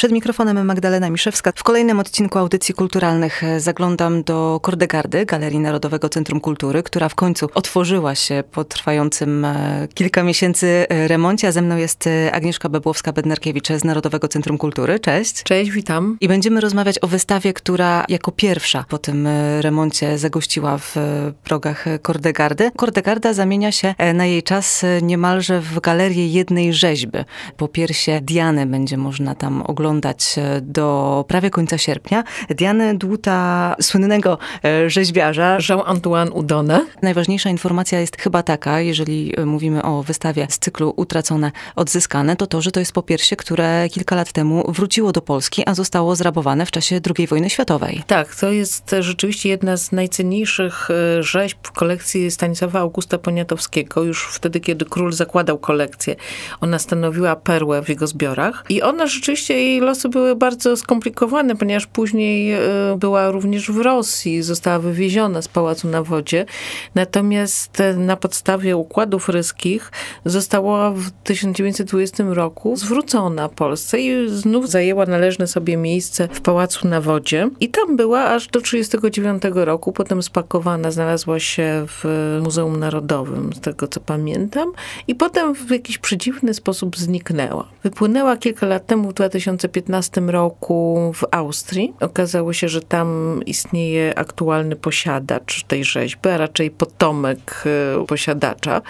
Przed 0.00 0.12
mikrofonem 0.12 0.66
Magdalena 0.66 1.10
Miszewska. 1.10 1.52
W 1.56 1.62
kolejnym 1.62 2.00
odcinku 2.00 2.38
audycji 2.38 2.74
kulturalnych 2.74 3.44
e, 3.44 3.60
zaglądam 3.60 4.22
do 4.22 4.60
Kordegardy, 4.62 5.26
Galerii 5.26 5.58
Narodowego 5.58 6.08
Centrum 6.08 6.40
Kultury, 6.40 6.82
która 6.82 7.08
w 7.08 7.14
końcu 7.14 7.48
otworzyła 7.54 8.14
się 8.14 8.44
po 8.52 8.64
trwającym 8.64 9.44
e, 9.44 9.88
kilka 9.94 10.22
miesięcy 10.22 10.86
e, 10.88 11.08
remoncie. 11.08 11.48
A 11.48 11.52
ze 11.52 11.62
mną 11.62 11.76
jest 11.76 12.08
Agnieszka 12.32 12.68
Bebłowska-Bednarkiewicz 12.68 13.78
z 13.78 13.84
Narodowego 13.84 14.28
Centrum 14.28 14.58
Kultury. 14.58 15.00
Cześć. 15.00 15.42
Cześć, 15.42 15.70
witam. 15.70 16.16
I 16.20 16.28
będziemy 16.28 16.60
rozmawiać 16.60 16.98
o 17.02 17.06
wystawie, 17.06 17.52
która 17.52 18.04
jako 18.08 18.32
pierwsza 18.32 18.84
po 18.88 18.98
tym 18.98 19.28
remoncie 19.60 20.18
zagościła 20.18 20.78
w 20.78 20.96
progach 21.44 21.84
Kordegardy. 22.02 22.70
Kordegarda 22.76 23.32
zamienia 23.32 23.72
się 23.72 23.94
na 24.14 24.26
jej 24.26 24.42
czas 24.42 24.84
niemalże 25.02 25.60
w 25.60 25.80
galerię 25.80 26.26
jednej 26.26 26.72
rzeźby. 26.72 27.18
Po 27.56 27.68
piersie 27.68 28.20
Diany 28.20 28.66
będzie 28.66 28.96
można 28.96 29.34
tam 29.34 29.62
oglądać 29.62 29.89
oglądać 29.90 30.34
e, 30.38 30.60
do 30.60 31.24
prawie 31.28 31.50
końca 31.50 31.78
sierpnia. 31.78 32.24
Diane 32.48 32.94
Dłuta, 32.94 33.76
słynnego 33.80 34.38
e, 34.64 34.90
rzeźbiarza. 34.90 35.58
Jean-Antoine 35.68 36.30
Udone. 36.32 36.86
Najważniejsza 37.02 37.50
informacja 37.50 38.00
jest 38.00 38.20
chyba 38.20 38.42
taka, 38.42 38.80
jeżeli 38.80 39.34
e, 39.36 39.46
mówimy 39.46 39.82
o 39.82 40.02
wystawie 40.02 40.46
z 40.50 40.58
cyklu 40.58 40.92
Utracone, 40.96 41.52
Odzyskane, 41.76 42.36
to 42.36 42.46
to, 42.46 42.62
że 42.62 42.70
to 42.70 42.80
jest 42.80 42.92
popiersie, 42.92 43.36
które 43.36 43.88
kilka 43.88 44.16
lat 44.16 44.32
temu 44.32 44.72
wróciło 44.72 45.12
do 45.12 45.20
Polski, 45.20 45.62
a 45.66 45.74
zostało 45.74 46.16
zrabowane 46.16 46.66
w 46.66 46.70
czasie 46.70 47.00
II 47.18 47.26
wojny 47.26 47.50
światowej. 47.50 48.02
Tak, 48.06 48.36
to 48.36 48.50
jest 48.50 48.94
rzeczywiście 49.00 49.48
jedna 49.48 49.76
z 49.76 49.92
najcenniejszych 49.92 50.88
rzeźb 51.20 51.58
w 51.62 51.72
kolekcji 51.72 52.30
Stanisława 52.30 52.80
Augusta 52.80 53.18
Poniatowskiego, 53.18 54.02
już 54.02 54.28
wtedy, 54.32 54.60
kiedy 54.60 54.84
król 54.84 55.12
zakładał 55.12 55.58
kolekcję. 55.58 56.16
Ona 56.60 56.78
stanowiła 56.78 57.36
perłę 57.36 57.82
w 57.82 57.88
jego 57.88 58.06
zbiorach 58.06 58.64
i 58.68 58.82
ona 58.82 59.06
rzeczywiście 59.06 59.54
jej 59.54 59.79
losy 59.80 60.08
były 60.08 60.36
bardzo 60.36 60.76
skomplikowane, 60.76 61.56
ponieważ 61.56 61.86
później 61.86 62.52
e, 62.52 62.60
była 62.98 63.30
również 63.30 63.70
w 63.70 63.78
Rosji, 63.78 64.42
została 64.42 64.78
wywieziona 64.78 65.42
z 65.42 65.48
Pałacu 65.48 65.88
na 65.88 66.02
Wodzie. 66.02 66.46
Natomiast 66.94 67.80
e, 67.80 67.94
na 67.94 68.16
podstawie 68.16 68.76
układów 68.76 69.28
ryskich 69.28 69.92
została 70.24 70.90
w 70.90 71.10
1920 71.24 72.24
roku 72.28 72.76
zwrócona 72.76 73.48
Polsce 73.48 74.00
i 74.00 74.28
znów 74.28 74.68
zajęła 74.68 75.06
należne 75.06 75.46
sobie 75.46 75.76
miejsce 75.76 76.28
w 76.32 76.40
Pałacu 76.40 76.88
na 76.88 77.00
Wodzie. 77.00 77.50
I 77.60 77.68
tam 77.68 77.96
była 77.96 78.24
aż 78.24 78.46
do 78.46 78.60
1939 78.60 79.42
roku. 79.66 79.92
Potem 79.92 80.22
spakowana, 80.22 80.90
znalazła 80.90 81.40
się 81.40 81.84
w 81.88 82.04
Muzeum 82.42 82.78
Narodowym, 82.78 83.52
z 83.52 83.60
tego 83.60 83.88
co 83.88 84.00
pamiętam. 84.00 84.72
I 85.08 85.14
potem 85.14 85.54
w 85.54 85.70
jakiś 85.70 85.98
przedziwny 85.98 86.54
sposób 86.54 86.96
zniknęła. 86.96 87.68
Wypłynęła 87.82 88.36
kilka 88.36 88.66
lat 88.66 88.86
temu, 88.86 89.10
w 89.10 89.14
2000 89.14 89.59
2015 89.68 90.20
roku 90.20 91.12
w 91.14 91.24
Austrii. 91.30 91.94
Okazało 92.00 92.52
się, 92.52 92.68
że 92.68 92.80
tam 92.80 93.40
istnieje 93.46 94.18
aktualny 94.18 94.76
posiadacz 94.76 95.62
tej 95.62 95.84
rzeźby, 95.84 96.28
a 96.28 96.36
raczej 96.36 96.70
potomek 96.70 97.64
e, 97.66 98.06
posiadacza. 98.06 98.82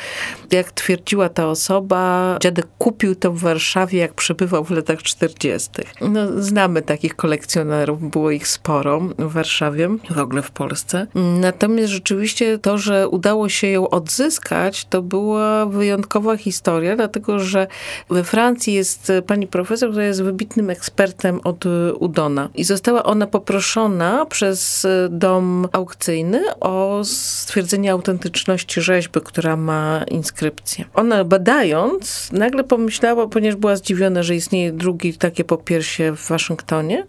Jak 0.51 0.73
twierdziła 0.73 1.29
ta 1.29 1.49
osoba, 1.49 2.37
dziadek 2.41 2.67
kupił 2.79 3.15
to 3.15 3.33
w 3.33 3.39
Warszawie, 3.39 3.99
jak 3.99 4.15
przebywał 4.15 4.65
w 4.65 4.71
latach 4.71 5.03
40. 5.03 5.71
No, 6.01 6.43
znamy 6.43 6.83
takich 6.83 7.17
kolekcjonerów, 7.17 8.11
było 8.11 8.31
ich 8.31 8.49
sporo 8.49 9.01
w 9.19 9.33
Warszawie, 9.33 9.89
w 10.11 10.19
ogóle 10.19 10.43
w 10.43 10.51
Polsce. 10.51 11.07
Natomiast 11.41 11.93
rzeczywiście 11.93 12.59
to, 12.59 12.79
że 12.79 13.09
udało 13.09 13.49
się 13.49 13.67
ją 13.67 13.91
odzyskać, 13.91 14.85
to 14.85 15.03
była 15.03 15.67
wyjątkowa 15.67 16.37
historia, 16.37 16.97
dlatego 16.97 17.39
że 17.39 17.67
we 18.11 18.25
Francji 18.25 18.75
jest 18.75 19.13
pani 19.27 19.47
profesor, 19.47 19.91
która 19.91 20.05
jest 20.05 20.23
wybitnym 20.23 20.60
ekspertem 20.69 21.41
od 21.45 21.65
Udona. 21.99 22.49
I 22.55 22.65
została 22.65 23.03
ona 23.03 23.27
poproszona 23.27 24.27
przez 24.27 24.87
dom 25.11 25.69
aukcyjny 25.73 26.43
o 26.61 27.01
stwierdzenie 27.05 27.93
autentyczności 27.93 28.81
rzeźby, 28.81 29.21
która 29.25 29.57
ma 29.57 30.05
inskrypcję. 30.09 30.85
Ona 30.95 31.25
badając, 31.25 32.33
nagle 32.33 32.65
pomyślała, 32.65 33.29
ponieważ 33.29 33.57
była 33.57 33.77
zdziwiona, 33.77 34.23
że 34.23 34.35
istnieje 34.35 34.73
drugi 34.73 35.15
takie 35.15 35.45
popiersie 35.45 36.13
w 36.17 36.29
Waszyngtonie, 36.29 37.07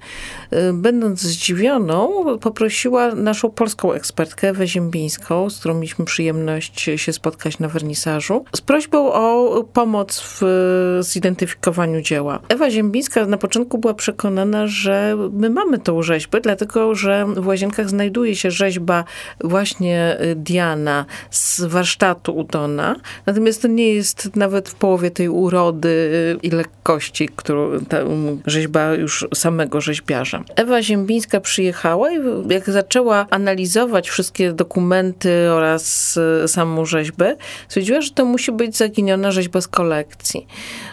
y, 0.53 0.73
będąc 0.73 1.21
zdziwioną, 1.21 2.25
poprosiła 2.41 3.15
naszą 3.15 3.49
polską 3.49 3.93
ekspertkę 3.93 4.49
Ewę 4.49 4.67
Ziembińską, 4.67 5.49
z 5.49 5.59
którą 5.59 5.73
mieliśmy 5.73 6.05
przyjemność 6.05 6.89
się 6.95 7.13
spotkać 7.13 7.59
na 7.59 7.67
wernisażu, 7.67 8.45
z 8.55 8.61
prośbą 8.61 9.13
o 9.13 9.63
pomoc 9.63 10.23
w 10.23 10.41
zidentyfikowaniu 11.01 12.01
dzieła. 12.01 12.39
Ewa 12.49 12.69
Ziembińska 12.69 13.25
na 13.25 13.37
początku 13.41 13.77
była 13.77 13.93
przekonana, 13.93 14.67
że 14.67 15.17
my 15.31 15.49
mamy 15.49 15.79
tą 15.79 16.03
rzeźbę, 16.03 16.41
dlatego 16.41 16.95
że 16.95 17.25
w 17.37 17.47
Łazienkach 17.47 17.89
znajduje 17.89 18.35
się 18.35 18.51
rzeźba 18.51 19.03
właśnie 19.43 20.17
y, 20.21 20.35
Diana 20.35 21.05
z 21.31 21.61
warsztatu 21.61 22.37
Udona. 22.37 22.95
Natomiast 23.25 23.61
to 23.61 23.67
nie 23.67 23.93
jest 23.93 24.35
nawet 24.35 24.69
w 24.69 24.75
połowie 24.75 25.11
tej 25.11 25.29
urody 25.29 25.89
y, 25.89 26.47
i 26.47 26.49
lekkości, 26.51 27.29
którą 27.35 27.79
ta 27.79 28.03
um, 28.03 28.41
rzeźba 28.45 28.93
już 28.93 29.27
samego 29.33 29.81
rzeźbiarza. 29.81 30.43
Ewa 30.55 30.81
Ziembińska 30.81 31.39
przyjechała 31.39 32.11
i 32.11 32.19
jak 32.49 32.69
zaczęła 32.69 33.25
analizować 33.29 34.09
wszystkie 34.09 34.53
dokumenty 34.53 35.51
oraz 35.51 36.17
y, 36.43 36.47
samą 36.47 36.85
rzeźbę, 36.85 37.35
stwierdziła, 37.67 38.01
że 38.01 38.11
to 38.11 38.25
musi 38.25 38.51
być 38.51 38.77
zaginiona 38.77 39.31
rzeźba 39.31 39.61
z 39.61 39.67
kolekcji. 39.67 40.47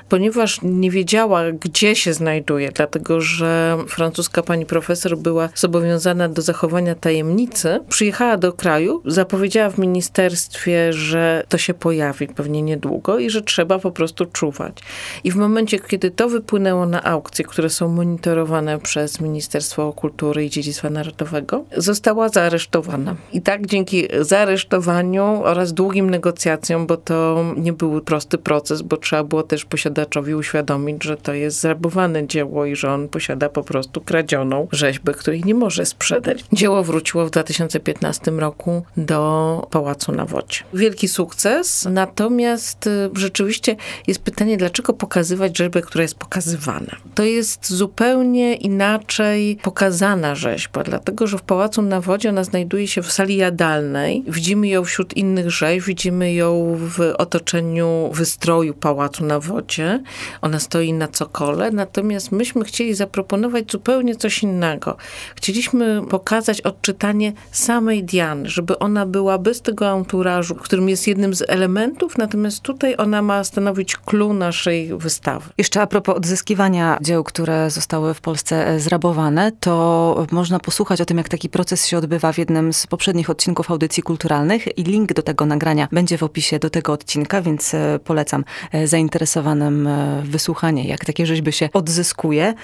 Ponieważ 0.09 0.59
nie 0.63 0.91
wiedziała, 0.91 1.53
gdzie 1.53 1.97
się 1.97 2.13
znajduje 2.13 2.38
dlatego 2.75 3.21
że 3.21 3.79
francuska 3.89 4.43
pani 4.43 4.67
profesor 4.67 5.17
była 5.17 5.49
zobowiązana 5.55 6.29
do 6.29 6.43
zachowania 6.43 6.95
tajemnicy. 6.95 7.81
Przyjechała 7.89 8.37
do 8.37 8.53
kraju, 8.53 9.03
zapowiedziała 9.05 9.71
w 9.71 9.79
ministerstwie, 9.79 10.93
że 10.93 11.45
to 11.49 11.59
się 11.59 11.75
pojawi 11.75 12.29
pewnie 12.29 12.63
niedługo 12.63 13.19
i 13.19 13.31
że 13.31 13.43
trzeba 13.43 13.79
po 13.79 13.91
prostu 13.91 14.27
czuwać. 14.27 14.79
I 15.25 15.31
w 15.31 15.37
momencie, 15.37 15.79
kiedy 15.79 16.11
to 16.11 16.29
wypłynęło 16.29 16.87
na 16.87 17.05
aukcje, 17.05 17.45
które 17.45 17.71
są 17.71 17.89
monitorowane 17.89 18.79
przez 18.79 19.21
Ministerstwo 19.21 19.93
Kultury 19.93 20.45
i 20.45 20.51
Dziedzictwa 20.51 20.91
Narodowego, 20.91 21.65
została 21.77 22.29
zaaresztowana. 22.29 23.17
I 23.33 23.43
tak 23.43 23.67
dzięki 23.67 24.09
zaaresztowaniu 24.21 25.43
oraz 25.45 25.73
długim 25.73 26.11
negocjacjom, 26.11 26.87
bo 26.87 26.97
to 26.97 27.45
nie 27.57 27.73
był 27.73 28.01
prosty 28.01 28.39
proces, 28.39 28.83
bo 28.83 28.97
trzeba 28.97 29.25
było 29.25 29.43
też 29.43 29.65
posiadaczowi 29.65 30.35
uświadomić, 30.35 31.05
że 31.05 31.17
to 31.17 31.33
jest 31.33 31.61
zrabowane 31.61 32.27
dzieło 32.29 32.67
i 32.67 32.77
że 32.77 32.93
on 32.93 33.09
posiada 33.09 33.49
po 33.49 33.63
prostu 33.63 34.01
kradzioną 34.01 34.69
rzeźbę, 34.73 35.15
której 35.15 35.43
nie 35.45 35.55
może 35.55 35.87
sprzedać. 35.87 36.45
Dzieło 36.53 36.83
wróciło 36.83 37.27
w 37.27 37.31
2015 37.31 38.31
roku 38.31 38.83
do 38.97 39.67
Pałacu 39.71 40.13
na 40.13 40.25
Wodzie. 40.25 40.61
Wielki 40.75 41.09
sukces, 41.09 41.89
natomiast 41.91 42.87
y, 42.87 43.11
rzeczywiście 43.15 43.77
jest 44.07 44.23
pytanie, 44.23 44.57
dlaczego 44.57 44.93
pokazywać 44.93 45.59
rzeźbę, 45.59 45.83
która 45.83 46.03
jest 46.03 46.15
pokazywana. 46.15 46.97
To 47.15 47.23
jest 47.23 47.73
zupełnie 47.73 48.55
inaczej 48.55 49.59
pokazana 49.63 50.35
rzeźba, 50.35 50.85
dlatego 50.85 51.27
że 51.27 51.39
w 51.39 51.43
Pałacu 51.43 51.83
na 51.83 52.01
Wodzie 52.01 52.29
ona 52.29 52.45
znajduje 52.45 52.89
się 52.89 53.03
w 53.03 53.13
sali 53.13 53.37
jadalnej. 53.37 54.25
Widzimy 54.27 54.69
ją 54.69 54.85
wśród 54.85 55.17
innych 55.17 55.51
rzeźb, 55.51 55.87
widzimy 55.87 56.33
ją 56.33 56.77
w 56.79 57.01
otoczeniu 57.19 58.11
wystroju 58.13 58.75
Pałacu 58.75 59.25
na 59.25 59.41
Wodzie. 59.41 60.03
Ona 60.43 60.59
stoi 60.59 60.93
na 60.93 61.09
cokole, 61.09 61.71
natomiast 61.71 62.18
myśmy 62.31 62.65
chcieli 62.65 62.95
zaproponować 62.95 63.73
zupełnie 63.73 64.17
coś 64.17 64.43
innego. 64.43 64.97
Chcieliśmy 65.37 66.03
pokazać 66.11 66.61
odczytanie 66.61 67.33
samej 67.53 68.05
Diany, 68.05 68.49
żeby 68.49 68.79
ona 68.79 69.07
była 69.07 69.39
bez 69.39 69.63
tego 69.63 69.89
anturażu, 69.89 70.55
którym 70.55 70.89
jest 70.89 71.07
jednym 71.07 71.35
z 71.35 71.43
elementów, 71.49 72.19
natomiast 72.19 72.61
tutaj 72.61 72.95
ona 72.99 73.23
ma 73.23 73.45
stanowić 73.45 73.97
clue 73.97 74.33
naszej 74.33 74.99
wystawy. 74.99 75.51
Jeszcze 75.59 75.81
a 75.81 75.87
propos 75.87 76.17
odzyskiwania 76.17 76.99
dzieł, 77.03 77.25
które 77.25 77.71
zostały 77.71 78.15
w 78.15 78.21
Polsce 78.21 78.67
e, 78.67 78.81
zrabowane, 78.81 79.53
to 79.61 80.27
można 80.31 80.59
posłuchać 80.59 81.01
o 81.01 81.05
tym, 81.05 81.19
jak 81.19 81.29
taki 81.29 81.49
proces 81.49 81.87
się 81.87 81.99
odbywa 81.99 82.33
w 82.33 82.39
jednym 82.39 82.73
z 82.73 82.87
poprzednich 82.87 83.31
odcinków 83.31 83.71
audycji 83.71 84.03
kulturalnych 84.03 84.79
i 84.79 84.83
link 84.83 85.13
do 85.13 85.23
tego 85.23 85.47
nagrania 85.47 85.89
będzie 85.93 86.19
w 86.19 86.23
opisie 86.23 86.59
do 86.59 86.71
tego 86.71 86.93
odcinka, 86.93 87.43
więc 87.43 87.75
e, 87.75 87.99
polecam 88.05 88.45
e, 88.73 88.87
zainteresowanym 88.87 89.89
wysłuchanie, 90.25 90.89
jak 90.89 91.05
takie 91.05 91.27
rzeźby 91.27 91.53
się 91.53 91.69
odzyskują 91.73 92.08
zyskuje. 92.09 92.55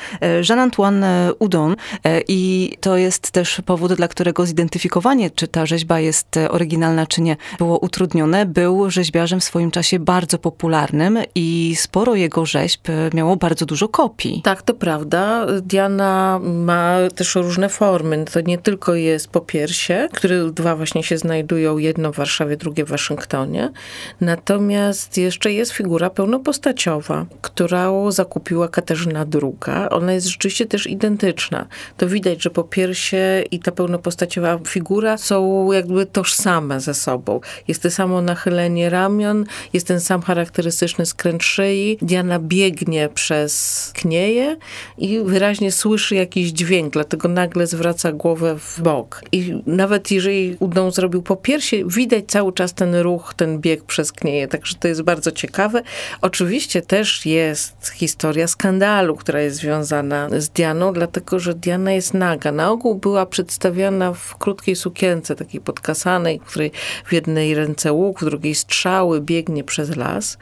Jean-Antoine 0.48 1.32
Udon 1.38 1.76
i 2.28 2.72
to 2.80 2.96
jest 2.96 3.30
też 3.30 3.60
powód, 3.66 3.92
dla 3.92 4.08
którego 4.08 4.46
zidentyfikowanie, 4.46 5.30
czy 5.30 5.48
ta 5.48 5.66
rzeźba 5.66 6.00
jest 6.00 6.36
oryginalna, 6.50 7.06
czy 7.06 7.20
nie, 7.20 7.36
było 7.58 7.78
utrudnione. 7.78 8.46
Był 8.46 8.90
rzeźbiarzem 8.90 9.40
w 9.40 9.44
swoim 9.44 9.70
czasie 9.70 9.98
bardzo 9.98 10.38
popularnym 10.38 11.18
i 11.34 11.74
sporo 11.76 12.14
jego 12.14 12.46
rzeźb 12.46 12.80
miało 13.14 13.36
bardzo 13.36 13.66
dużo 13.66 13.88
kopii. 13.88 14.40
Tak, 14.44 14.62
to 14.62 14.74
prawda. 14.74 15.46
Diana 15.62 16.40
ma 16.42 16.96
też 17.14 17.34
różne 17.34 17.68
formy. 17.68 18.24
To 18.32 18.40
nie 18.40 18.58
tylko 18.58 18.94
jest 18.94 19.28
popiersie, 19.28 20.08
które 20.12 20.50
dwa 20.50 20.76
właśnie 20.76 21.02
się 21.02 21.18
znajdują, 21.18 21.78
jedno 21.78 22.12
w 22.12 22.16
Warszawie, 22.16 22.56
drugie 22.56 22.84
w 22.84 22.88
Waszyngtonie. 22.88 23.70
Natomiast 24.20 25.18
jeszcze 25.18 25.52
jest 25.52 25.72
figura 25.72 26.10
pełnopostaciowa, 26.10 27.26
którą 27.40 28.10
zakupiła 28.10 28.68
Katarzyna 28.68 29.24
II. 29.34 29.88
Ona 29.90 30.12
jest 30.12 30.26
rzeczywiście 30.26 30.66
też 30.66 30.86
identyczna. 30.86 31.66
To 31.96 32.08
widać, 32.08 32.42
że 32.42 32.50
popiersie 32.50 33.44
i 33.50 33.58
ta 33.58 33.72
pełnopostaciowa 33.72 34.58
figura 34.66 35.18
są 35.18 35.72
jakby 35.72 36.06
tożsame 36.06 36.80
ze 36.80 36.94
sobą. 36.94 37.40
Jest 37.68 37.82
to 37.82 37.90
samo 37.90 38.22
nachylenie 38.22 38.90
ramion, 38.90 39.44
jest 39.72 39.86
ten 39.86 40.00
sam 40.00 40.22
charakterystyczny 40.22 41.06
skręt 41.06 41.42
szyi. 41.42 41.98
Diana 42.02 42.38
biegnie 42.38 43.08
przez 43.08 43.92
knieje 43.94 44.56
i 44.98 45.20
wyraźnie 45.24 45.72
słyszy 45.72 46.14
jakiś 46.14 46.50
dźwięk, 46.50 46.92
dlatego 46.92 47.28
nagle 47.28 47.66
zwraca 47.66 48.12
głowę 48.12 48.58
w 48.58 48.80
bok. 48.82 49.22
I 49.32 49.62
nawet 49.66 50.10
jeżeli 50.10 50.56
Udon 50.60 50.92
zrobił 50.92 51.22
po 51.22 51.36
piersi, 51.36 51.84
widać 51.86 52.24
cały 52.28 52.52
czas 52.52 52.74
ten 52.74 52.94
ruch, 52.94 53.34
ten 53.36 53.60
bieg 53.60 53.84
przez 53.84 54.12
knieje, 54.12 54.48
także 54.48 54.74
to 54.74 54.88
jest 54.88 55.02
bardzo 55.02 55.32
ciekawe. 55.32 55.82
Oczywiście 56.20 56.82
też 56.82 57.26
jest 57.26 57.88
historia 57.94 58.48
skandalu, 58.48 59.13
która 59.16 59.40
jest 59.40 59.56
związana 59.56 60.28
z 60.38 60.48
Dianą, 60.48 60.92
dlatego 60.92 61.38
że 61.38 61.54
Diana 61.54 61.92
jest 61.92 62.14
naga. 62.14 62.52
Na 62.52 62.70
ogół 62.70 62.94
była 62.94 63.26
przedstawiana 63.26 64.12
w 64.12 64.36
krótkiej 64.36 64.76
sukience, 64.76 65.34
takiej 65.34 65.60
podkasanej, 65.60 66.40
w 66.44 66.48
której 66.48 66.70
w 67.06 67.12
jednej 67.12 67.54
ręce 67.54 67.92
łuk, 67.92 68.20
w 68.20 68.24
drugiej 68.24 68.54
strzały, 68.54 69.20
biegnie 69.20 69.64
przez 69.64 69.96
las. 69.96 70.38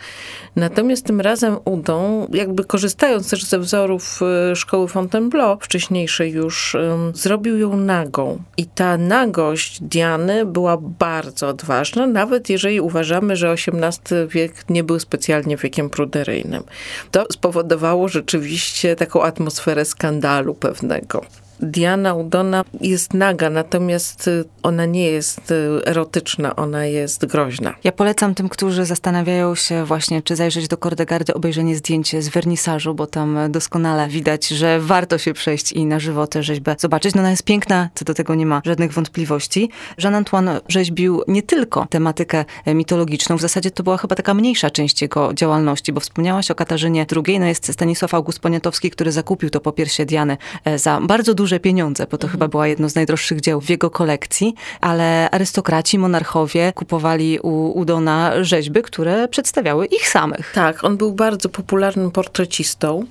Natomiast 0.56 1.06
tym 1.06 1.20
razem 1.20 1.56
Udon, 1.64 2.26
jakby 2.32 2.64
korzystając 2.64 3.30
też 3.30 3.44
ze 3.44 3.58
wzorów 3.58 4.20
e, 4.22 4.56
szkoły 4.56 4.88
Fontainebleau, 4.88 5.58
wcześniejszej 5.60 6.32
już, 6.32 6.76
zrobił 7.14 7.58
ją 7.58 7.76
nagą. 7.76 8.42
I 8.56 8.66
ta 8.66 8.96
nagość 8.96 9.82
Diany 9.82 10.46
była 10.46 10.76
bardzo 10.76 11.48
odważna, 11.48 12.06
nawet 12.06 12.50
jeżeli 12.50 12.80
uważamy, 12.80 13.36
że 13.36 13.52
XVIII 13.52 14.28
wiek 14.28 14.70
nie 14.70 14.84
był 14.84 15.00
specjalnie 15.00 15.56
wiekiem 15.56 15.90
pruderyjnym. 15.90 16.62
To 17.10 17.26
spowodowało 17.32 18.08
rzeczywiście 18.08 18.61
taką 18.96 19.22
atmosferę 19.22 19.84
skandalu 19.84 20.54
pewnego. 20.54 21.24
Diana 21.62 22.14
Udona 22.14 22.64
jest 22.80 23.14
naga, 23.14 23.50
natomiast 23.50 24.28
y, 24.28 24.44
ona 24.62 24.86
nie 24.86 25.06
jest 25.06 25.50
y, 25.50 25.84
erotyczna, 25.84 26.56
ona 26.56 26.86
jest 26.86 27.26
groźna. 27.26 27.74
Ja 27.84 27.92
polecam 27.92 28.34
tym, 28.34 28.48
którzy 28.48 28.84
zastanawiają 28.84 29.54
się 29.54 29.84
właśnie, 29.84 30.22
czy 30.22 30.36
zajrzeć 30.36 30.68
do 30.68 30.76
Kordegardy, 30.76 31.34
obejrzenie 31.34 31.76
zdjęcie 31.76 32.22
z 32.22 32.28
wernisażu, 32.28 32.94
bo 32.94 33.06
tam 33.06 33.38
doskonale 33.48 34.08
widać, 34.08 34.48
że 34.48 34.80
warto 34.80 35.18
się 35.18 35.32
przejść 35.32 35.72
i 35.72 35.86
na 35.86 36.00
żywo 36.00 36.26
tę 36.26 36.42
rzeźbę 36.42 36.76
zobaczyć. 36.78 37.14
No 37.14 37.20
ona 37.20 37.30
jest 37.30 37.44
piękna, 37.44 37.88
co 37.94 38.04
do 38.04 38.14
tego 38.14 38.34
nie 38.34 38.46
ma 38.46 38.62
żadnych 38.64 38.92
wątpliwości. 38.92 39.70
Jean-Antoine 39.98 40.60
rzeźbił 40.68 41.22
nie 41.28 41.42
tylko 41.42 41.86
tematykę 41.90 42.44
mitologiczną, 42.66 43.36
w 43.36 43.40
zasadzie 43.40 43.70
to 43.70 43.82
była 43.82 43.96
chyba 43.96 44.16
taka 44.16 44.34
mniejsza 44.34 44.70
część 44.70 45.02
jego 45.02 45.34
działalności, 45.34 45.92
bo 45.92 46.00
wspomniałaś 46.00 46.50
o 46.50 46.54
Katarzynie 46.54 47.06
II, 47.26 47.40
no 47.40 47.46
jest 47.46 47.72
Stanisław 47.72 48.14
August 48.14 48.40
Poniatowski, 48.40 48.90
który 48.90 49.12
zakupił 49.12 49.50
to 49.50 49.60
popiersie 49.60 50.04
Diany 50.04 50.36
e, 50.64 50.78
za 50.78 51.00
bardzo 51.00 51.34
duże 51.34 51.51
duże 51.52 51.60
pieniądze, 51.60 52.06
bo 52.10 52.18
to 52.18 52.26
mhm. 52.26 52.32
chyba 52.32 52.48
była 52.48 52.66
jedno 52.66 52.88
z 52.88 52.94
najdroższych 52.94 53.40
dzieł 53.40 53.60
w 53.60 53.70
jego 53.70 53.90
kolekcji, 53.90 54.54
ale 54.80 55.30
arystokraci, 55.30 55.98
monarchowie 55.98 56.72
kupowali 56.74 57.38
u 57.40 57.78
Udona 57.78 58.44
rzeźby, 58.44 58.82
które 58.82 59.28
przedstawiały 59.28 59.86
ich 59.86 60.08
samych. 60.08 60.52
Tak, 60.54 60.84
on 60.84 60.96
był 60.96 61.12
bardzo 61.12 61.48
popularnym 61.48 62.10
portrecistą. 62.10 63.06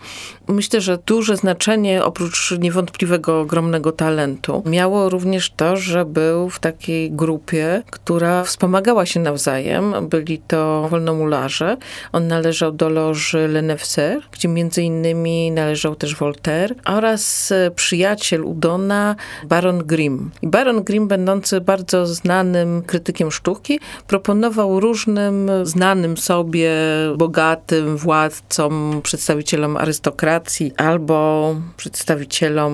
Myślę, 0.48 0.82
że 0.82 0.98
duże 1.06 1.38
znaczenie, 1.38 2.04
oprócz 2.04 2.52
niewątpliwego 2.60 3.42
ogromnego 3.42 3.92
talentu, 3.92 4.64
miało 4.66 5.10
również 5.10 5.52
to, 5.52 5.78
że 5.78 6.06
był 6.06 6.50
w 6.50 6.60
takiej 6.60 7.12
grupie, 7.12 7.84
która 7.92 8.44
wspomagała 8.44 9.06
się 9.06 9.20
nawzajem. 9.20 10.10
Byli 10.10 10.40
to 10.48 10.88
wolnomularze. 10.90 11.78
On 12.12 12.28
należał 12.28 12.72
do 12.72 12.90
loży 12.90 13.48
Lenefser, 13.48 14.22
gdzie 14.32 14.48
między 14.48 14.84
innymi 14.84 15.52
należał 15.52 15.96
też 15.96 16.16
Voltaire 16.16 16.76
oraz 16.86 17.54
przyjaciel 17.76 18.31
Udona, 18.40 19.16
Baron 19.44 19.84
Grimm. 19.86 20.32
I 20.42 20.48
Baron 20.48 20.84
Grimm, 20.84 21.08
będący 21.08 21.62
bardzo 21.62 22.06
znanym 22.06 22.82
krytykiem 22.82 23.32
sztuki, 23.32 23.80
proponował 24.08 24.80
różnym 24.80 25.50
znanym 25.64 26.18
sobie, 26.18 26.72
bogatym 27.18 27.98
władcom, 27.98 29.02
przedstawicielom 29.04 29.78
arystokracji 29.78 30.74
albo 30.78 31.56
przedstawicielom 31.78 32.74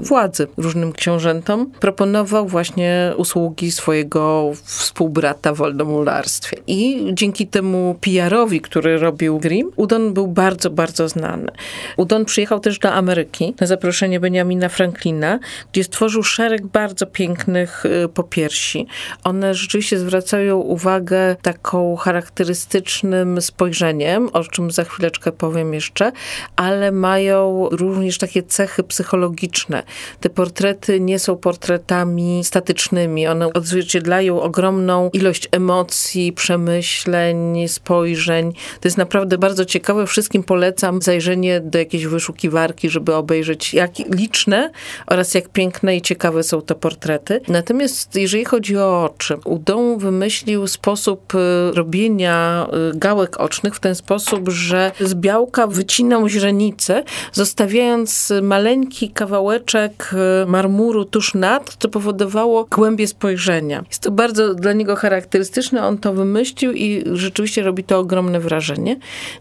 władzy, 0.00 0.46
różnym 0.56 0.92
książętom, 0.92 1.70
proponował 1.80 2.48
właśnie 2.48 3.12
usługi 3.16 3.70
swojego 3.70 4.50
współbrata 4.64 5.54
w 5.54 5.56
wolnomularstwie. 5.56 6.56
I 6.66 7.10
dzięki 7.12 7.46
temu 7.46 7.96
PR-owi, 8.00 8.60
który 8.60 8.98
robił 8.98 9.38
Grimm, 9.38 9.70
Udon 9.76 10.14
był 10.14 10.26
bardzo, 10.26 10.70
bardzo 10.70 11.08
znany. 11.08 11.48
Udon 11.96 12.24
przyjechał 12.24 12.60
też 12.60 12.78
do 12.78 12.92
Ameryki 12.92 13.54
na 13.60 13.66
zaproszenie 13.66 14.20
Benjamina 14.20 14.68
Franklina, 14.74 15.38
gdzie 15.72 15.84
stworzył 15.84 16.22
szereg 16.22 16.66
bardzo 16.66 17.06
pięknych 17.06 17.84
y, 17.86 18.08
popiersi. 18.08 18.86
One 19.24 19.54
rzeczywiście 19.54 19.98
zwracają 19.98 20.56
uwagę 20.56 21.36
taką 21.42 21.96
charakterystycznym 21.96 23.40
spojrzeniem, 23.40 24.28
o 24.32 24.44
czym 24.44 24.70
za 24.70 24.84
chwileczkę 24.84 25.32
powiem 25.32 25.74
jeszcze, 25.74 26.12
ale 26.56 26.92
mają 26.92 27.68
również 27.70 28.18
takie 28.18 28.42
cechy 28.42 28.82
psychologiczne. 28.82 29.82
Te 30.20 30.30
portrety 30.30 31.00
nie 31.00 31.18
są 31.18 31.36
portretami 31.36 32.44
statycznymi. 32.44 33.26
One 33.26 33.52
odzwierciedlają 33.52 34.40
ogromną 34.40 35.10
ilość 35.12 35.48
emocji, 35.52 36.32
przemyśleń, 36.32 37.68
spojrzeń. 37.68 38.52
To 38.52 38.88
jest 38.88 38.98
naprawdę 38.98 39.38
bardzo 39.38 39.64
ciekawe. 39.64 40.06
Wszystkim 40.06 40.42
polecam 40.42 41.02
zajrzenie 41.02 41.60
do 41.60 41.78
jakiejś 41.78 42.06
wyszukiwarki, 42.06 42.90
żeby 42.90 43.14
obejrzeć, 43.14 43.74
jak 43.74 43.90
liczne 43.98 44.63
oraz 45.06 45.34
jak 45.34 45.48
piękne 45.48 45.96
i 45.96 46.02
ciekawe 46.02 46.42
są 46.42 46.62
te 46.62 46.74
portrety. 46.74 47.40
Natomiast 47.48 48.16
jeżeli 48.16 48.44
chodzi 48.44 48.76
o 48.76 49.04
oczy, 49.04 49.36
Udon 49.44 49.98
wymyślił 49.98 50.66
sposób 50.66 51.34
y, 51.34 51.38
robienia 51.74 52.66
y, 52.94 52.98
gałek 52.98 53.40
ocznych 53.40 53.76
w 53.76 53.80
ten 53.80 53.94
sposób, 53.94 54.48
że 54.48 54.92
z 55.00 55.14
białka 55.14 55.66
wycinał 55.66 56.28
źrenicę, 56.28 57.04
zostawiając 57.32 58.32
maleńki 58.42 59.10
kawałeczek 59.10 60.14
y, 60.42 60.46
marmuru 60.46 61.04
tuż 61.04 61.34
nad, 61.34 61.76
co 61.78 61.88
powodowało 61.88 62.64
głębie 62.70 63.06
spojrzenia. 63.06 63.84
Jest 63.88 64.02
to 64.02 64.10
bardzo 64.10 64.54
dla 64.54 64.72
niego 64.72 64.96
charakterystyczne, 64.96 65.86
on 65.86 65.98
to 65.98 66.12
wymyślił 66.12 66.72
i 66.72 67.04
rzeczywiście 67.12 67.62
robi 67.62 67.84
to 67.84 67.98
ogromne 67.98 68.40
wrażenie. 68.40 68.96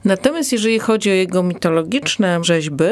Natomiast 0.05 0.51
jeżeli 0.51 0.79
chodzi 0.79 1.09
o 1.11 1.13
jego 1.13 1.43
mitologiczne 1.43 2.39
rzeźby, 2.43 2.83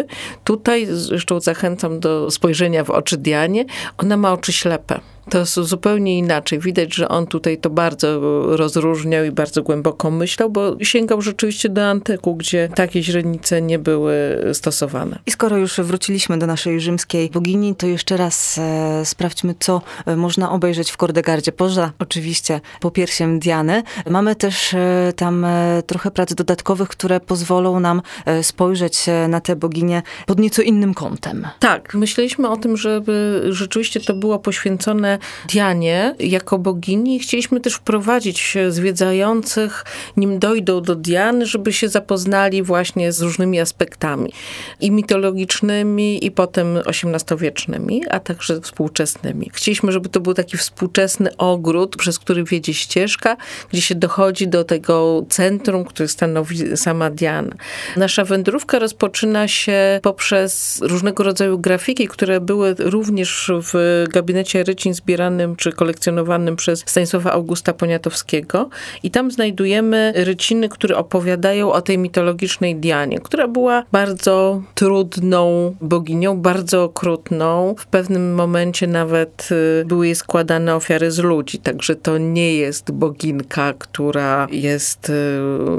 tutaj 0.43 0.87
zresztą 0.89 1.39
zachęcam 1.39 1.99
do 1.99 2.20
spojrzenia 2.29 2.83
w 2.83 2.89
oczy 2.89 3.17
Dianie, 3.17 3.65
ona 3.97 4.17
ma 4.17 4.33
oczy 4.33 4.53
ślepe 4.53 4.99
to 5.29 5.37
jest 5.37 5.53
zupełnie 5.53 6.17
inaczej. 6.17 6.59
Widać, 6.59 6.95
że 6.95 7.09
on 7.09 7.27
tutaj 7.27 7.57
to 7.57 7.69
bardzo 7.69 8.19
rozróżniał 8.57 9.25
i 9.25 9.31
bardzo 9.31 9.63
głęboko 9.63 10.11
myślał, 10.11 10.49
bo 10.49 10.75
sięgał 10.81 11.21
rzeczywiście 11.21 11.69
do 11.69 11.85
antyku, 11.85 12.35
gdzie 12.35 12.69
takie 12.75 13.03
źrenice 13.03 13.61
nie 13.61 13.79
były 13.79 14.13
stosowane. 14.53 15.19
I 15.25 15.31
skoro 15.31 15.57
już 15.57 15.79
wróciliśmy 15.79 16.37
do 16.37 16.47
naszej 16.47 16.79
rzymskiej 16.79 17.29
bogini, 17.29 17.75
to 17.75 17.87
jeszcze 17.87 18.17
raz 18.17 18.57
e, 18.57 19.05
sprawdźmy, 19.05 19.55
co 19.59 19.81
e, 20.05 20.15
można 20.15 20.51
obejrzeć 20.51 20.91
w 20.91 20.97
Kordegardzie. 20.97 21.51
Poza 21.51 21.91
oczywiście 21.99 22.61
popiersiem 22.79 23.39
Diany. 23.39 23.83
Mamy 24.09 24.35
też 24.35 24.73
e, 24.73 25.13
tam 25.15 25.45
e, 25.45 25.83
trochę 25.87 26.11
prac 26.11 26.33
dodatkowych, 26.33 26.89
które 26.89 27.19
pozwolą 27.19 27.79
nam 27.79 28.01
e, 28.25 28.43
spojrzeć 28.43 29.05
na 29.29 29.41
tę 29.41 29.55
boginię 29.55 30.01
pod 30.25 30.39
nieco 30.39 30.61
innym 30.61 30.93
kątem. 30.93 31.47
Tak, 31.59 31.93
myśleliśmy 31.93 32.49
o 32.49 32.57
tym, 32.57 32.77
żeby 32.77 33.41
rzeczywiście 33.49 33.99
to 33.99 34.13
było 34.13 34.39
poświęcone 34.39 35.10
Dianie 35.49 36.15
jako 36.19 36.59
bogini. 36.59 37.19
Chcieliśmy 37.19 37.59
też 37.59 37.73
wprowadzić 37.73 38.57
zwiedzających, 38.69 39.85
nim 40.17 40.39
dojdą 40.39 40.81
do 40.81 40.95
Diany, 40.95 41.45
żeby 41.45 41.73
się 41.73 41.89
zapoznali 41.89 42.63
właśnie 42.63 43.11
z 43.11 43.21
różnymi 43.21 43.59
aspektami 43.59 44.33
i 44.79 44.91
mitologicznymi, 44.91 46.25
i 46.25 46.31
potem 46.31 46.77
XVIII-wiecznymi, 46.77 48.01
a 48.09 48.19
także 48.19 48.61
współczesnymi. 48.61 49.51
Chcieliśmy, 49.53 49.91
żeby 49.91 50.09
to 50.09 50.19
był 50.19 50.33
taki 50.33 50.57
współczesny 50.57 51.37
ogród, 51.37 51.95
przez 51.95 52.19
który 52.19 52.43
wiedzie 52.43 52.73
ścieżka, 52.73 53.37
gdzie 53.69 53.81
się 53.81 53.95
dochodzi 53.95 54.47
do 54.47 54.63
tego 54.63 55.25
centrum, 55.29 55.85
które 55.85 56.07
stanowi 56.07 56.77
sama 56.77 57.09
Diana. 57.09 57.55
Nasza 57.97 58.25
wędrówka 58.25 58.79
rozpoczyna 58.79 59.47
się 59.47 59.99
poprzez 60.03 60.79
różnego 60.81 61.23
rodzaju 61.23 61.59
grafiki, 61.59 62.07
które 62.07 62.39
były 62.39 62.75
również 62.79 63.51
w 63.73 64.05
gabinecie 64.09 64.63
Rycin 64.63 64.93
zbieranym 65.03 65.55
czy 65.55 65.71
kolekcjonowanym 65.71 66.55
przez 66.55 66.83
Stanisława 66.85 67.31
Augusta 67.31 67.73
Poniatowskiego. 67.73 68.69
I 69.03 69.11
tam 69.11 69.31
znajdujemy 69.31 70.13
ryciny, 70.15 70.69
które 70.69 70.97
opowiadają 70.97 71.71
o 71.71 71.81
tej 71.81 71.97
mitologicznej 71.97 72.75
Dianie, 72.75 73.19
która 73.19 73.47
była 73.47 73.83
bardzo 73.91 74.61
trudną 74.75 75.75
boginią, 75.81 76.37
bardzo 76.37 76.83
okrutną. 76.83 77.75
W 77.77 77.87
pewnym 77.87 78.33
momencie 78.33 78.87
nawet 78.87 79.49
y, 79.81 79.85
były 79.85 80.05
jej 80.05 80.15
składane 80.15 80.75
ofiary 80.75 81.11
z 81.11 81.19
ludzi, 81.19 81.59
także 81.59 81.95
to 81.95 82.17
nie 82.17 82.55
jest 82.55 82.91
boginka, 82.91 83.73
która 83.73 84.47
jest 84.51 85.09
y, 85.09 85.13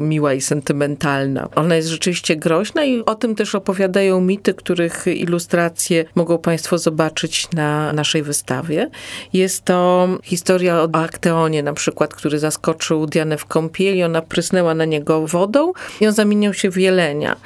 miła 0.01 0.35
i 0.35 0.41
sentymentalna. 0.41 1.49
Ona 1.55 1.77
jest 1.77 1.89
rzeczywiście 1.89 2.37
groźna 2.37 2.85
i 2.85 3.05
o 3.05 3.15
tym 3.15 3.35
też 3.35 3.55
opowiadają 3.55 4.21
mity, 4.21 4.55
których 4.55 5.07
ilustracje 5.07 6.05
mogą 6.15 6.39
Państwo 6.39 6.79
zobaczyć 6.79 7.49
na 7.53 7.93
naszej 7.93 8.23
wystawie. 8.23 8.91
Jest 9.33 9.65
to 9.65 10.09
historia 10.23 10.81
o 10.83 10.89
Akteonie 10.93 11.63
na 11.63 11.73
przykład, 11.73 12.15
który 12.15 12.39
zaskoczył 12.39 13.07
Dianę 13.07 13.39
w 13.39 13.47
kąpieli, 13.47 14.03
ona 14.03 14.23
prysnęła 14.23 14.75
na 14.75 14.85
niego 14.85 15.27
wodą 15.27 15.73
i 16.01 16.07
on 16.07 16.13
zamieniał 16.13 16.55
się 16.55 16.71
w 16.71 16.77
jelenia. 16.77 17.37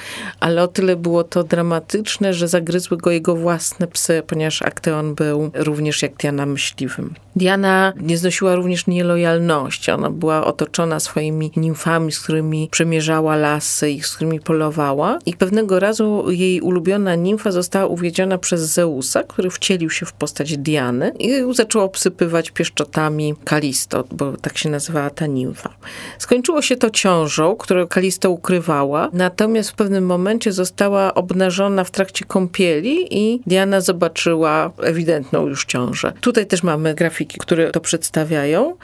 Ale 0.41 0.63
o 0.63 0.69
tyle 0.69 0.97
było 0.97 1.25
to 1.25 1.45
dramatyczne, 1.45 2.35
że 2.35 2.49
zagryzły 2.49 2.97
go 2.97 3.11
jego 3.11 3.37
własne 3.37 3.87
psy, 3.87 4.23
ponieważ 4.27 4.63
Akteon 4.63 5.15
był 5.15 5.51
również 5.55 6.03
jak 6.03 6.17
Diana 6.17 6.47
myśliwym. 6.47 7.15
Diana 7.37 7.93
nie 8.01 8.19
znosiła 8.19 8.55
również 8.55 8.87
nielojalności. 8.87 9.91
Ona 9.91 10.11
była 10.11 10.45
otoczona 10.45 11.01
swoimi 11.01 11.51
nimfami, 11.57 12.13
z 12.13 12.21
którymi 12.21 12.69
przemierzała 12.71 13.37
lasy 13.37 13.91
i 13.91 14.03
z 14.03 14.15
którymi 14.15 14.41
polowała. 14.41 15.19
I 15.27 15.35
pewnego 15.35 15.81
razu 15.81 16.25
jej 16.31 16.61
ulubiona 16.61 17.15
nimfa 17.15 17.51
została 17.51 17.87
uwiedziona 17.87 18.39
przez 18.39 18.61
Zeusa, 18.61 19.23
który 19.23 19.51
wcielił 19.51 19.91
się 19.91 20.07
w 20.07 20.13
postać 20.13 20.57
Diany 20.57 21.13
i 21.19 21.43
zaczął 21.57 21.83
obsypywać 21.83 22.51
pieszczotami 22.51 23.35
Kalisto, 23.45 24.05
bo 24.13 24.33
tak 24.37 24.59
się 24.59 24.71
nazywała 24.71 25.11
ta 25.11 25.27
nimfa. 25.27 25.75
Skończyło 26.19 26.63
się 26.63 26.77
to 26.77 26.91
ciążą, 26.91 27.57
którą 27.57 27.87
Kalisto 27.87 28.31
ukrywała, 28.31 29.09
natomiast 29.13 29.71
w 29.71 29.75
pewnym 29.75 30.07
momencie 30.07 30.53
została 30.53 31.15
obnażona 31.15 31.85
w 31.85 31.91
trakcie 31.91 32.25
kąpieli 32.25 33.19
i 33.19 33.41
Diana 33.47 33.81
zobaczyła 33.81 34.73
ewidentną 34.83 35.47
już 35.47 35.65
ciążę. 35.65 36.13
Tutaj 36.21 36.47
też 36.47 36.63
mamy 36.63 36.95
grafiki, 36.95 37.39
które 37.39 37.71
to 37.71 37.81
przedstawiają. 37.81 38.77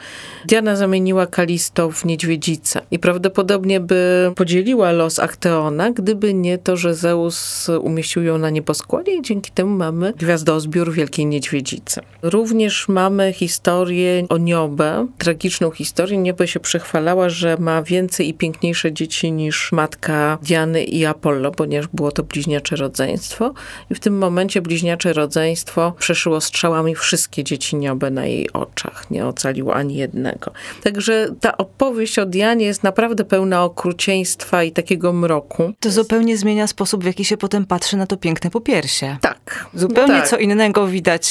Diana 0.45 0.75
zamieniła 0.75 1.27
Kalisto 1.27 1.91
w 1.91 2.05
niedźwiedzicę 2.05 2.81
i 2.91 2.99
prawdopodobnie 2.99 3.79
by 3.79 4.31
podzieliła 4.35 4.91
los 4.91 5.19
Akteona, 5.19 5.91
gdyby 5.91 6.33
nie 6.33 6.57
to, 6.57 6.77
że 6.77 6.95
Zeus 6.95 7.69
umieścił 7.81 8.23
ją 8.23 8.37
na 8.37 8.49
nieboskładzie 8.49 9.15
i 9.15 9.21
dzięki 9.21 9.51
temu 9.51 9.77
mamy 9.77 10.13
gwiazdozbiór 10.17 10.91
Wielkiej 10.91 11.25
Niedźwiedzicy. 11.25 12.01
Również 12.21 12.62
mamy 12.87 13.33
historię 13.33 14.25
o 14.29 14.37
Niobę, 14.37 15.07
tragiczną 15.17 15.71
historię. 15.71 16.17
Niobę 16.17 16.47
się 16.47 16.59
przechwalała, 16.59 17.29
że 17.29 17.57
ma 17.57 17.83
więcej 17.83 18.29
i 18.29 18.33
piękniejsze 18.33 18.93
dzieci 18.93 19.31
niż 19.31 19.71
matka 19.71 20.37
Diany 20.41 20.83
i 20.83 21.05
Apollo, 21.05 21.51
ponieważ 21.51 21.87
było 21.93 22.11
to 22.11 22.23
bliźniacze 22.23 22.75
rodzeństwo. 22.75 23.53
I 23.91 23.95
w 23.95 23.99
tym 23.99 24.17
momencie 24.17 24.61
bliźniacze 24.61 25.13
rodzeństwo 25.13 25.93
przeszyło 25.99 26.41
strzałami 26.41 26.95
wszystkie 26.95 27.43
dzieci 27.43 27.75
Niobę 27.75 28.11
na 28.11 28.25
jej 28.25 28.53
oczach. 28.53 29.11
Nie 29.11 29.25
ocaliło 29.25 29.75
ani 29.75 29.95
jednego. 29.95 30.51
Także 30.83 31.27
ta 31.39 31.57
opowieść 31.57 32.19
o 32.19 32.25
Dianie 32.25 32.65
jest 32.65 32.83
naprawdę 32.83 33.25
pełna 33.25 33.63
okrucieństwa 33.63 34.63
i 34.63 34.71
takiego 34.71 35.13
mroku. 35.13 35.73
To 35.79 35.91
zupełnie 35.91 36.37
zmienia 36.37 36.67
sposób, 36.67 37.03
w 37.03 37.05
jaki 37.05 37.25
się 37.25 37.37
potem 37.37 37.65
patrzy 37.65 37.97
na 37.97 38.07
to 38.07 38.17
piękne 38.17 38.49
popiersie. 38.49 39.17
Tak. 39.21 39.65
Zupełnie 39.73 40.13
tak. 40.13 40.27
co 40.27 40.37
innego 40.37 40.87
widać 40.87 41.29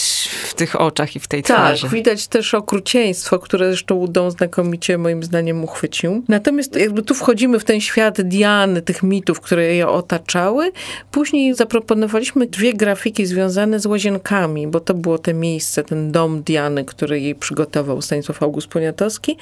w 0.48 0.54
tych 0.54 0.80
oczach 0.80 1.16
i 1.16 1.20
w 1.22 1.28
tej 1.28 1.42
tak, 1.42 1.56
twarzy. 1.56 1.82
Tak, 1.82 1.90
widać 1.90 2.26
też 2.26 2.54
okrucieństwo, 2.54 3.38
które 3.38 3.66
zresztą 3.66 3.94
Udon 3.94 4.30
znakomicie 4.30 4.98
moim 4.98 5.22
zdaniem 5.22 5.64
uchwycił. 5.64 6.24
Natomiast 6.28 6.76
jakby 6.76 7.02
tu 7.02 7.14
wchodzimy 7.14 7.58
w 7.58 7.64
ten 7.64 7.80
świat 7.80 8.22
Diany, 8.22 8.82
tych 8.82 9.02
mitów, 9.02 9.40
które 9.40 9.74
je 9.74 9.88
otaczały. 9.88 10.72
Później 11.10 11.54
zaproponowaliśmy 11.54 12.46
dwie 12.46 12.74
grafiki 12.74 13.26
związane 13.26 13.80
z 13.80 13.86
łazienkami, 13.86 14.66
bo 14.66 14.80
to 14.80 14.94
było 14.94 15.18
te 15.18 15.34
miejsce, 15.34 15.84
ten 15.84 16.12
dom 16.12 16.42
Diany, 16.42 16.84
który 16.84 17.20
jej 17.20 17.34
przygotował 17.34 18.02
Stanisław 18.02 18.42
August 18.42 18.68
Poniatowski. 18.68 19.36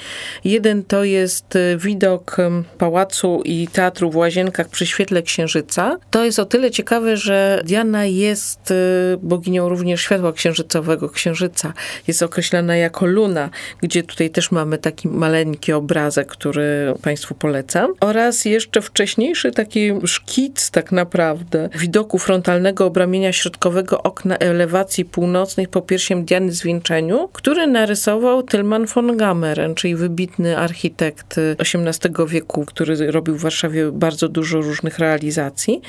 Jeden 0.45 0.85
to 0.85 1.05
jest 1.05 1.57
e, 1.57 1.77
widok 1.77 2.37
pałacu 2.79 3.43
i 3.45 3.69
teatru 3.69 4.11
w 4.11 4.17
Łazienkach 4.17 4.69
przy 4.69 4.87
świetle 4.87 5.23
księżyca. 5.23 5.99
To 6.11 6.25
jest 6.25 6.39
o 6.39 6.45
tyle 6.45 6.71
ciekawe, 6.71 7.17
że 7.17 7.63
Diana 7.65 8.05
jest 8.05 8.71
e, 8.71 8.75
boginią 9.23 9.69
również 9.69 10.01
światła 10.01 10.33
księżycowego, 10.33 11.09
księżyca. 11.09 11.70
Jest 12.09 12.23
określana 12.23 12.77
jako 12.77 13.07
luna, 13.07 13.51
gdzie 13.83 14.03
tutaj 14.03 14.31
też 14.31 14.51
mamy 14.51 14.79
taki 14.79 15.09
maleńki 15.09 15.73
obrazek, 15.73 16.29
który 16.29 16.95
Państwu 17.03 17.35
polecam. 17.35 17.93
Oraz 18.01 18.45
jeszcze 18.45 18.83
wcześniejszy 18.83 19.51
taki 19.53 19.93
szkic 20.05 20.71
tak 20.71 20.93
naprawdę 20.93 21.69
widoku 21.79 22.19
frontalnego 22.19 22.87
obramienia 22.87 23.33
środkowego 23.33 24.03
okna 24.03 24.37
elewacji 24.37 25.05
północnej 25.05 25.69
po 25.69 25.83
piersiem 25.83 26.25
Diany 26.25 26.53
zwieńczeniu, 26.53 27.29
który 27.33 27.67
narysował 27.67 28.43
Tilman 28.43 28.87
von 28.87 29.17
Gameren, 29.17 29.75
czyli 29.75 29.97
wybitny 29.97 30.59
architekt 30.59 31.41
XVIII 31.59 32.27
wieku, 32.29 32.65
który 32.65 33.11
robił 33.13 33.37
w 33.37 33.41
Warszawie 33.41 33.93
bardzo 33.93 34.29
dużo 34.29 34.61
różnych 34.61 34.99
realizacji. 34.99 35.81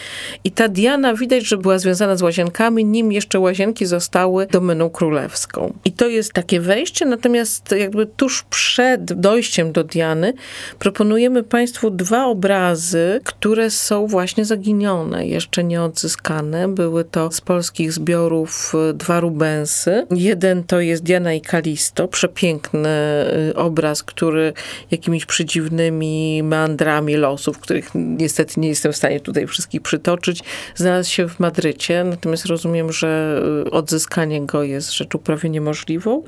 I 0.44 0.52
ta 0.52 0.68
Diana 0.68 1.14
widać, 1.14 1.48
że 1.48 1.58
była 1.58 1.80
związana 1.80 2.16
z 2.16 2.22
łazienkami, 2.22 2.86
nim 2.86 3.12
jeszcze 3.12 3.40
łazienki 3.40 3.86
zostały 3.86 4.48
domeną 4.48 4.90
królewską. 4.90 5.71
I 5.86 5.92
to 5.92 6.08
jest 6.08 6.34
takie 6.34 6.60
wejście, 6.60 7.06
natomiast 7.06 7.72
jakby 7.72 8.06
tuż 8.06 8.44
przed 8.50 9.14
dojściem 9.14 9.72
do 9.72 9.84
Diany 9.84 10.34
proponujemy 10.80 11.44
Państwu 11.44 11.90
dwa 11.90 12.26
obrazy, 12.26 13.20
które 13.24 13.70
są 13.70 14.08
właśnie 14.08 14.46
zaginione, 14.46 15.28
jeszcze 15.28 15.64
nie 15.64 15.82
odzyskane. 15.82 16.68
Były 16.68 17.04
to 17.04 17.32
z 17.32 17.42
polskich 17.42 17.94
zbiorów 17.94 18.74
e, 18.90 18.94
dwa 18.94 19.20
Rubensy. 19.20 20.08
Jeden 20.12 20.64
to 20.64 20.80
jest 20.80 21.04
Diana 21.04 21.34
i 21.34 21.42
Kalisto, 21.42 22.08
przepiękny 22.08 22.90
e, 22.90 23.56
obraz, 23.56 24.04
który 24.04 24.54
jakimiś 24.92 25.26
przedziwnymi 25.26 26.44
meandrami 26.44 27.16
losów, 27.16 27.60
których 27.60 27.90
niestety 27.96 28.60
nie 28.60 28.70
jestem 28.70 28.94
w 28.94 28.96
stanie 28.96 29.20
tutaj 29.20 29.48
wszystkich 29.48 29.82
przytoczyć, 29.82 30.44
znalazł 30.76 31.10
się 31.10 31.30
w 31.30 31.40
Madrycie, 31.40 32.04
natomiast 32.04 32.46
rozumiem, 32.46 32.92
że 32.92 33.42
e, 33.68 33.72
odzyskanie 33.72 34.46
go 34.46 34.64
jest 34.64 34.94
rzeczą 34.94 35.20
prawie 35.20 35.50
niemożliwą. 35.50 35.61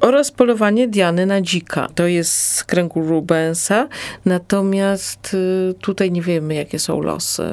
Oraz 0.02 0.32
polowanie 0.32 0.88
Diany 0.88 1.26
na 1.26 1.42
dzika. 1.42 1.88
To 1.96 2.08
jest 2.08 2.34
z 2.34 2.64
kręgu 2.64 3.02
Rubensa, 3.02 3.88
natomiast 4.26 5.38
tutaj 5.82 6.12
nie 6.12 6.22
wiemy, 6.22 6.56
jakie 6.56 6.80
są 6.80 7.02
losy 7.02 7.44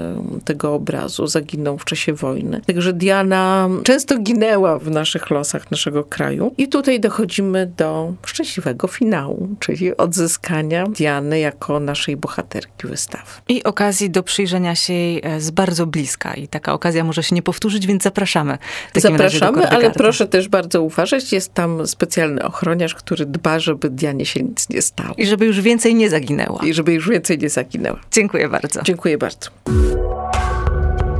tego 0.44 0.74
obrazu. 0.74 1.26
Zaginął 1.26 1.78
w 1.78 1.84
czasie 1.84 2.12
wojny. 2.12 2.60
Także 2.66 2.92
Diana 2.92 3.68
często 3.84 4.18
ginęła 4.18 4.78
w 4.78 4.90
naszych 4.90 5.30
losach 5.30 5.70
naszego 5.70 6.04
kraju. 6.04 6.54
I 6.58 6.68
tutaj 6.68 7.00
dochodzimy 7.00 7.72
do 7.76 8.12
szczęśliwego 8.26 8.88
finału, 8.88 9.48
czyli 9.60 9.96
odzyskania 9.96 10.86
Diany 10.86 11.38
jako 11.38 11.80
naszej 11.80 12.16
bohaterki 12.16 12.86
wystawy. 12.86 13.24
I 13.48 13.64
okazji 13.64 14.10
do 14.10 14.22
przyjrzenia 14.22 14.74
się 14.74 14.92
jej 14.92 15.20
e, 15.24 15.40
z 15.40 15.50
bardzo 15.50 15.86
bliska. 15.86 16.34
I 16.34 16.48
taka 16.48 16.72
okazja 16.72 17.04
może 17.04 17.22
się 17.22 17.34
nie 17.34 17.42
powtórzyć, 17.42 17.86
więc 17.86 18.02
zapraszamy. 18.02 18.58
Zapraszamy, 18.96 19.68
ale 19.68 19.90
proszę 19.90 20.26
też 20.26 20.48
bardzo 20.48 20.82
uważać. 20.82 21.32
Jest 21.32 21.54
tam 21.60 21.86
specjalny 21.86 22.44
ochroniarz, 22.44 22.94
który 22.94 23.26
dba, 23.26 23.58
żeby 23.58 23.90
Dianie 23.90 24.26
się 24.26 24.42
nic 24.42 24.68
nie 24.68 24.82
stało. 24.82 25.14
I 25.18 25.26
żeby 25.26 25.46
już 25.46 25.60
więcej 25.60 25.94
nie 25.94 26.10
zaginęła. 26.10 26.60
I 26.64 26.74
żeby 26.74 26.92
już 26.92 27.08
więcej 27.08 27.38
nie 27.38 27.50
zaginęła. 27.50 28.00
Dziękuję 28.10 28.48
bardzo. 28.48 28.82
Dziękuję 28.82 29.18
bardzo. 29.18 29.50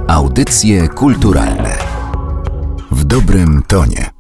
Audycje 0.08 0.88
kulturalne 0.88 1.78
w 2.90 3.04
dobrym 3.04 3.62
tonie. 3.68 4.19